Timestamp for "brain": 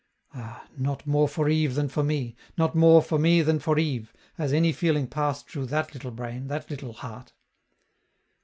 6.09-6.47